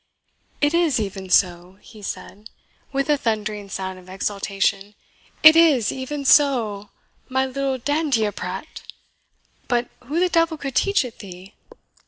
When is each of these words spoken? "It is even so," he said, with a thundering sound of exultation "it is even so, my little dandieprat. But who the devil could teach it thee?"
"It 0.61 0.73
is 0.73 0.99
even 0.99 1.29
so," 1.29 1.77
he 1.79 2.01
said, 2.01 2.49
with 2.91 3.07
a 3.07 3.17
thundering 3.19 3.69
sound 3.69 3.99
of 3.99 4.09
exultation 4.09 4.95
"it 5.43 5.55
is 5.55 5.91
even 5.91 6.25
so, 6.25 6.89
my 7.29 7.45
little 7.45 7.77
dandieprat. 7.77 8.81
But 9.67 9.89
who 10.07 10.19
the 10.19 10.27
devil 10.27 10.57
could 10.57 10.73
teach 10.73 11.05
it 11.05 11.19
thee?" 11.19 11.53